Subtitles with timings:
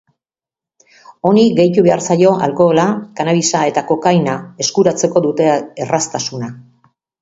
[1.31, 2.87] Honi gehitu behar zaio alkohola,
[3.21, 5.57] kannabisa eta kokaina eskuratzeko dute
[5.89, 6.55] erraztasuna.